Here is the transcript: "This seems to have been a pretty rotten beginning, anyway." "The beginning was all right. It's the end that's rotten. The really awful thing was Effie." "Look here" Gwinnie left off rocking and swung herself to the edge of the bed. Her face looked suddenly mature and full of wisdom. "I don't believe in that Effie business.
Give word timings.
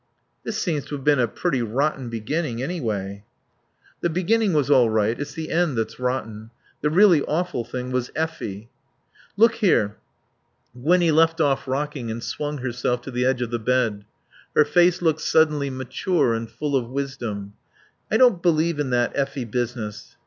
"This 0.43 0.57
seems 0.59 0.85
to 0.85 0.95
have 0.95 1.03
been 1.03 1.19
a 1.19 1.27
pretty 1.27 1.61
rotten 1.61 2.09
beginning, 2.09 2.59
anyway." 2.63 3.23
"The 4.01 4.09
beginning 4.09 4.51
was 4.53 4.71
all 4.71 4.89
right. 4.89 5.19
It's 5.19 5.35
the 5.35 5.51
end 5.51 5.77
that's 5.77 5.99
rotten. 5.99 6.49
The 6.81 6.89
really 6.89 7.21
awful 7.25 7.63
thing 7.63 7.91
was 7.91 8.09
Effie." 8.15 8.67
"Look 9.37 9.53
here" 9.57 9.97
Gwinnie 10.73 11.11
left 11.11 11.39
off 11.39 11.67
rocking 11.67 12.09
and 12.09 12.23
swung 12.23 12.57
herself 12.57 13.01
to 13.03 13.11
the 13.11 13.25
edge 13.25 13.43
of 13.43 13.51
the 13.51 13.59
bed. 13.59 14.05
Her 14.55 14.65
face 14.65 15.03
looked 15.03 15.21
suddenly 15.21 15.69
mature 15.69 16.33
and 16.33 16.49
full 16.49 16.75
of 16.75 16.89
wisdom. 16.89 17.53
"I 18.09 18.17
don't 18.17 18.41
believe 18.41 18.79
in 18.79 18.89
that 18.89 19.11
Effie 19.13 19.45
business. 19.45 20.17